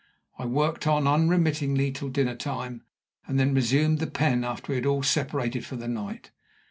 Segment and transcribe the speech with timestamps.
[0.39, 2.83] I worked on unremittingly till dinner time,
[3.27, 6.31] and then resumed the pen after we had all separated for the night.